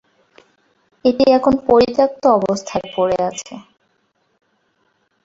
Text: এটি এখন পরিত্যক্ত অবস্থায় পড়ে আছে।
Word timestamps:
এটি 1.05 1.25
এখন 1.31 1.53
পরিত্যক্ত 1.67 2.23
অবস্থায় 2.39 2.87
পড়ে 2.95 3.17
আছে। 3.29 3.53